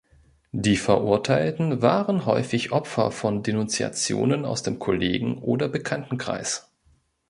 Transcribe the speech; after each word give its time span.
Die 0.51 0.77
Verurteilten 0.77 1.83
waren 1.83 2.25
häufig 2.25 2.71
Opfer 2.71 3.11
von 3.11 3.43
Denunziationen 3.43 4.45
aus 4.45 4.63
dem 4.63 4.79
Kollegen- 4.79 5.37
oder 5.37 5.67
Bekanntenkreis. 5.69 6.71